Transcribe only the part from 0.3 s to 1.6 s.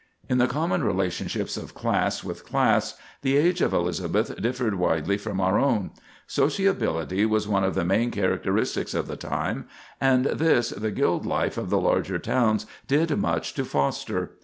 the common relationships